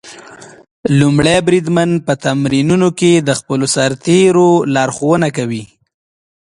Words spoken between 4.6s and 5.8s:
لارښوونه کوي.